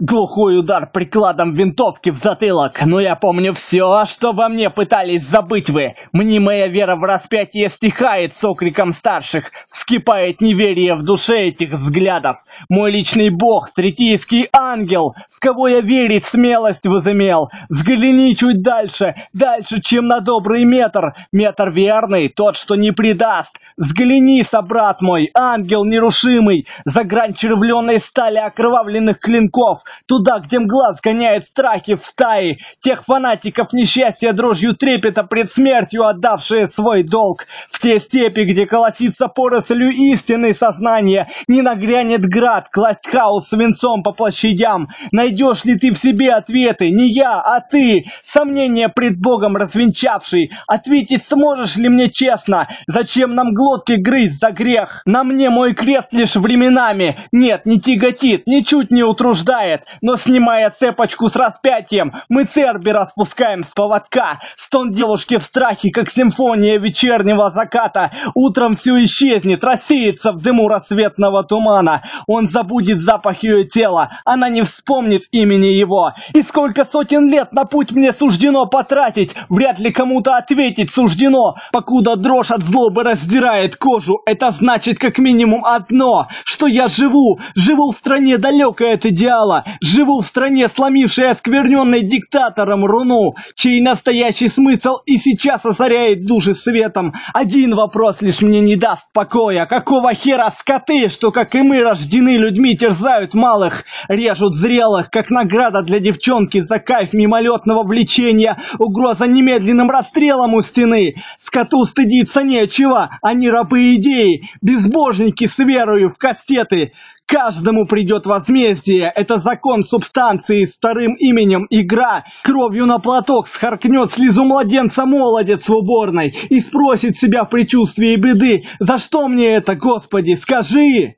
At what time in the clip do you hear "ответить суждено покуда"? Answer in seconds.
80.36-82.16